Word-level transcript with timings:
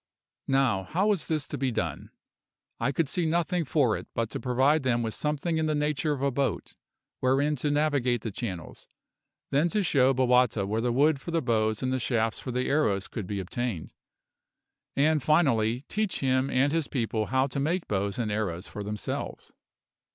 Now, 0.47 0.81
how 0.85 1.05
was 1.09 1.27
this 1.27 1.47
to 1.49 1.59
be 1.59 1.69
done? 1.71 2.09
I 2.79 2.91
could 2.91 3.07
see 3.07 3.27
nothing 3.27 3.65
for 3.65 3.95
it 3.95 4.07
but 4.15 4.31
to 4.31 4.39
provide 4.39 4.81
them 4.81 5.03
with 5.03 5.13
something 5.13 5.59
in 5.59 5.67
the 5.67 5.75
nature 5.75 6.11
of 6.11 6.23
a 6.23 6.31
boat 6.31 6.73
wherein 7.19 7.55
to 7.57 7.69
navigate 7.69 8.21
the 8.23 8.31
channels, 8.31 8.87
then 9.51 9.69
to 9.69 9.83
show 9.83 10.11
Bowata 10.11 10.65
where 10.65 10.81
the 10.81 10.91
wood 10.91 11.21
for 11.21 11.29
the 11.29 11.39
bows 11.39 11.83
and 11.83 11.93
the 11.93 11.99
shafts 11.99 12.39
for 12.39 12.49
the 12.49 12.67
arrows 12.67 13.07
could 13.07 13.27
be 13.27 13.39
obtained, 13.39 13.91
and 14.95 15.21
finally 15.21 15.81
teach 15.81 16.21
him 16.21 16.49
and 16.49 16.71
his 16.71 16.87
people 16.87 17.27
how 17.27 17.45
to 17.45 17.59
make 17.59 17.87
bows 17.87 18.17
and 18.17 18.31
arrows 18.31 18.67
for 18.67 18.81
themselves. 18.81 19.53